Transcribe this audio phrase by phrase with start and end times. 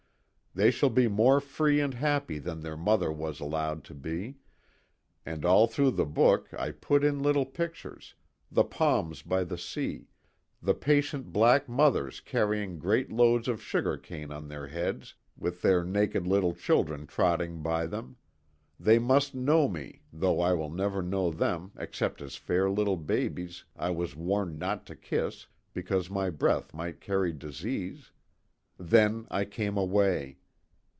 [0.53, 4.35] They shall be more free and happy than their mother was allowed to be
[5.25, 8.15] and all through the book I put in little pictures
[8.51, 10.09] the palms by the sea
[10.61, 15.85] the patient black mothers carrying great loads of sugar cane on their heads with their
[15.85, 18.17] naked little children trotting by them
[18.77, 23.63] they must know me though I will never know them except as fair little babies
[23.77, 28.11] I was warned not to kiss because my breath might carry disease
[28.77, 30.39] then I came away.